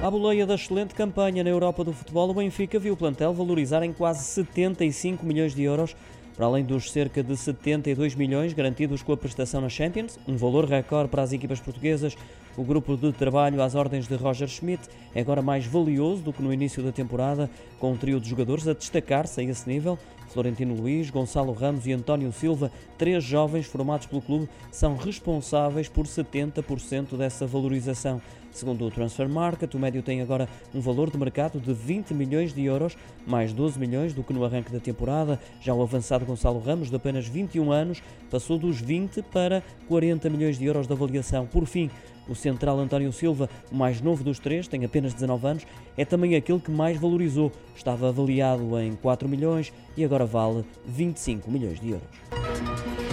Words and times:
À 0.00 0.08
boleia 0.08 0.46
da 0.46 0.54
excelente 0.54 0.94
campanha 0.94 1.42
na 1.42 1.50
Europa 1.50 1.82
do 1.82 1.92
futebol, 1.92 2.30
o 2.30 2.34
Benfica 2.34 2.78
viu 2.78 2.94
o 2.94 2.96
plantel 2.96 3.34
valorizar 3.34 3.82
em 3.82 3.92
quase 3.92 4.22
75 4.22 5.26
milhões 5.26 5.56
de 5.56 5.64
euros, 5.64 5.96
para 6.36 6.46
além 6.46 6.64
dos 6.64 6.92
cerca 6.92 7.20
de 7.20 7.36
72 7.36 8.14
milhões 8.14 8.52
garantidos 8.52 9.02
com 9.02 9.12
a 9.12 9.16
prestação 9.16 9.60
na 9.60 9.68
Champions, 9.68 10.16
um 10.28 10.36
valor 10.36 10.66
recorde 10.66 11.10
para 11.10 11.22
as 11.22 11.32
equipas 11.32 11.58
portuguesas. 11.58 12.16
O 12.58 12.64
grupo 12.64 12.96
de 12.96 13.12
trabalho 13.12 13.62
às 13.62 13.76
ordens 13.76 14.08
de 14.08 14.16
Roger 14.16 14.48
Schmidt 14.48 14.88
é 15.14 15.20
agora 15.20 15.40
mais 15.40 15.64
valioso 15.64 16.22
do 16.22 16.32
que 16.32 16.42
no 16.42 16.52
início 16.52 16.82
da 16.82 16.90
temporada, 16.90 17.48
com 17.78 17.92
um 17.92 17.96
trio 17.96 18.18
de 18.18 18.28
jogadores 18.28 18.66
a 18.66 18.72
destacar-se 18.72 19.40
a 19.40 19.44
esse 19.44 19.68
nível. 19.68 19.96
Florentino 20.26 20.74
Luiz, 20.74 21.08
Gonçalo 21.08 21.52
Ramos 21.52 21.86
e 21.86 21.92
António 21.92 22.32
Silva, 22.32 22.72
três 22.98 23.22
jovens 23.22 23.66
formados 23.66 24.08
pelo 24.08 24.20
clube, 24.20 24.48
são 24.72 24.96
responsáveis 24.96 25.88
por 25.88 26.06
70% 26.06 27.16
dessa 27.16 27.46
valorização. 27.46 28.20
Segundo 28.50 28.84
o 28.84 28.90
Transfer 28.90 29.28
Market, 29.28 29.72
o 29.74 29.78
médio 29.78 30.02
tem 30.02 30.20
agora 30.20 30.48
um 30.74 30.80
valor 30.80 31.10
de 31.10 31.16
mercado 31.16 31.60
de 31.60 31.72
20 31.72 32.12
milhões 32.12 32.52
de 32.52 32.64
euros, 32.64 32.98
mais 33.24 33.52
12 33.52 33.78
milhões 33.78 34.12
do 34.12 34.24
que 34.24 34.32
no 34.32 34.44
arranque 34.44 34.72
da 34.72 34.80
temporada. 34.80 35.38
Já 35.60 35.72
o 35.72 35.82
avançado 35.82 36.26
Gonçalo 36.26 36.58
Ramos, 36.58 36.90
de 36.90 36.96
apenas 36.96 37.28
21 37.28 37.70
anos, 37.70 38.02
passou 38.28 38.58
dos 38.58 38.80
20 38.80 39.22
para 39.22 39.62
40 39.86 40.28
milhões 40.28 40.58
de 40.58 40.64
euros 40.64 40.88
de 40.88 40.92
avaliação. 40.92 41.46
Por 41.46 41.66
fim, 41.66 41.88
o 42.28 42.34
central 42.48 42.78
António 42.78 43.12
Silva, 43.12 43.48
o 43.70 43.76
mais 43.76 44.00
novo 44.00 44.24
dos 44.24 44.38
três, 44.38 44.66
tem 44.66 44.84
apenas 44.84 45.12
19 45.12 45.46
anos, 45.46 45.66
é 45.96 46.04
também 46.04 46.34
aquele 46.34 46.60
que 46.60 46.70
mais 46.70 46.98
valorizou. 46.98 47.52
Estava 47.76 48.08
avaliado 48.08 48.78
em 48.80 48.94
4 48.96 49.28
milhões 49.28 49.72
e 49.96 50.04
agora 50.04 50.24
vale 50.24 50.64
25 50.86 51.50
milhões 51.50 51.78
de 51.78 51.90
euros. 51.90 53.07